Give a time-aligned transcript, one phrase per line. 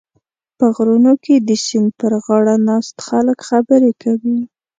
[0.57, 4.37] په غرونو کې د سیند پرغاړه ناست خلک خبرې کوي.